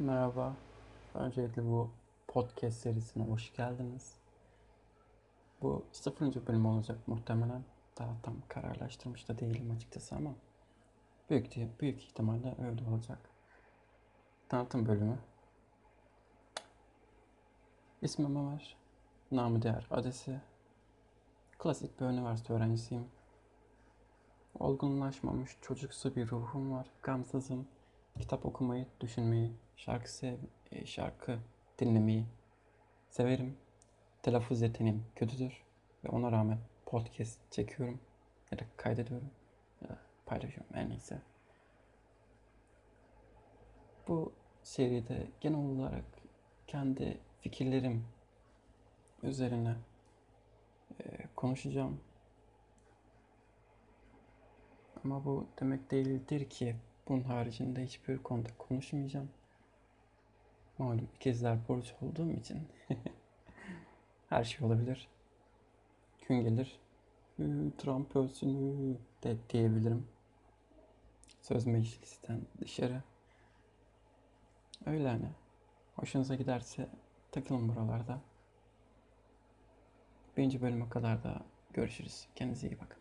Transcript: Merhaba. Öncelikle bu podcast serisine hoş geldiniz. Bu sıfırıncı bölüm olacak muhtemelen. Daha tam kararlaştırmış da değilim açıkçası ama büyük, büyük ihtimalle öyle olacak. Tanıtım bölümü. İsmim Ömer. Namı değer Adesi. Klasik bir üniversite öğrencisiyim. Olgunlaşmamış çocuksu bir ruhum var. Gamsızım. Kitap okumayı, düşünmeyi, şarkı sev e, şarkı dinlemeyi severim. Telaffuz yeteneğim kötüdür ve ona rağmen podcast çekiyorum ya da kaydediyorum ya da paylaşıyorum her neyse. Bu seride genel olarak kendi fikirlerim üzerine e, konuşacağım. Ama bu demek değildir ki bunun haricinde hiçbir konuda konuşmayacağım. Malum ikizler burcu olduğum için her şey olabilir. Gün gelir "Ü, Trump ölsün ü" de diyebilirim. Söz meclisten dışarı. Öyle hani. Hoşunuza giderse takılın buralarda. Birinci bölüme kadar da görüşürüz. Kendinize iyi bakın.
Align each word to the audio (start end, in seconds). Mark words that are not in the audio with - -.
Merhaba. 0.00 0.56
Öncelikle 1.14 1.64
bu 1.64 1.90
podcast 2.28 2.78
serisine 2.78 3.24
hoş 3.24 3.52
geldiniz. 3.56 4.16
Bu 5.62 5.84
sıfırıncı 5.92 6.46
bölüm 6.46 6.66
olacak 6.66 7.08
muhtemelen. 7.08 7.64
Daha 7.98 8.10
tam 8.22 8.34
kararlaştırmış 8.48 9.28
da 9.28 9.38
değilim 9.38 9.70
açıkçası 9.76 10.14
ama 10.14 10.30
büyük, 11.30 11.80
büyük 11.80 12.02
ihtimalle 12.02 12.54
öyle 12.68 12.90
olacak. 12.90 13.18
Tanıtım 14.48 14.86
bölümü. 14.86 15.18
İsmim 18.02 18.36
Ömer. 18.36 18.76
Namı 19.32 19.62
değer 19.62 19.86
Adesi. 19.90 20.40
Klasik 21.58 22.00
bir 22.00 22.06
üniversite 22.06 22.52
öğrencisiyim. 22.52 23.08
Olgunlaşmamış 24.58 25.56
çocuksu 25.60 26.16
bir 26.16 26.30
ruhum 26.30 26.72
var. 26.72 26.86
Gamsızım. 27.02 27.68
Kitap 28.18 28.46
okumayı, 28.46 28.86
düşünmeyi, 29.00 29.52
şarkı 29.76 30.12
sev 30.12 30.36
e, 30.72 30.86
şarkı 30.86 31.38
dinlemeyi 31.78 32.26
severim. 33.10 33.56
Telaffuz 34.22 34.62
yeteneğim 34.62 35.04
kötüdür 35.16 35.62
ve 36.04 36.08
ona 36.08 36.32
rağmen 36.32 36.58
podcast 36.86 37.40
çekiyorum 37.50 38.00
ya 38.52 38.58
da 38.58 38.62
kaydediyorum 38.76 39.30
ya 39.82 39.88
da 39.88 39.98
paylaşıyorum 40.26 40.74
her 40.74 40.88
neyse. 40.88 41.22
Bu 44.08 44.32
seride 44.62 45.26
genel 45.40 45.58
olarak 45.58 46.04
kendi 46.66 47.20
fikirlerim 47.40 48.04
üzerine 49.22 49.76
e, 51.00 51.04
konuşacağım. 51.36 52.00
Ama 55.04 55.24
bu 55.24 55.46
demek 55.60 55.90
değildir 55.90 56.50
ki 56.50 56.76
bunun 57.08 57.22
haricinde 57.22 57.84
hiçbir 57.84 58.18
konuda 58.18 58.48
konuşmayacağım. 58.58 59.28
Malum 60.78 61.08
ikizler 61.16 61.68
burcu 61.68 61.92
olduğum 62.02 62.32
için 62.32 62.68
her 64.28 64.44
şey 64.44 64.66
olabilir. 64.66 65.08
Gün 66.28 66.40
gelir 66.40 66.80
"Ü, 67.38 67.70
Trump 67.78 68.16
ölsün 68.16 68.48
ü" 68.54 68.96
de 69.22 69.36
diyebilirim. 69.50 70.06
Söz 71.42 71.66
meclisten 71.66 72.40
dışarı. 72.60 73.02
Öyle 74.86 75.08
hani. 75.08 75.28
Hoşunuza 75.96 76.34
giderse 76.34 76.88
takılın 77.32 77.68
buralarda. 77.68 78.20
Birinci 80.36 80.62
bölüme 80.62 80.88
kadar 80.88 81.22
da 81.24 81.42
görüşürüz. 81.72 82.26
Kendinize 82.34 82.68
iyi 82.68 82.80
bakın. 82.80 82.97